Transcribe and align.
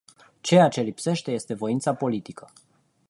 Ceea 0.41 0.67
ce 0.67 0.81
lipsește 0.81 1.31
este 1.31 1.53
voința 1.53 1.93
politică. 1.95 2.51